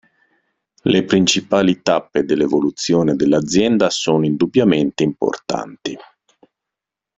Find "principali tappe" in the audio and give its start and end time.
1.05-2.23